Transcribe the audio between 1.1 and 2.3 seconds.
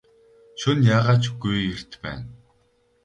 ч үгүй эрт байна.